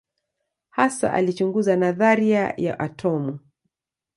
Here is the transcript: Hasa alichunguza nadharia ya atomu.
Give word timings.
Hasa 0.69 1.13
alichunguza 1.13 1.75
nadharia 1.75 2.53
ya 2.57 2.79
atomu. 2.79 3.39